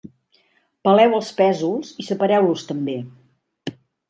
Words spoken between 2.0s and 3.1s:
i separeu-los també.